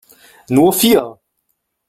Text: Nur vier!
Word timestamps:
Nur 0.49 0.73
vier! 0.73 1.19